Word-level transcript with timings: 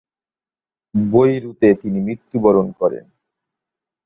বৈরুতে 0.95 1.67
তিনি 1.75 1.99
মৃত্যু 2.01 2.37
বরণ 2.39 2.67
করেন। 2.71 3.05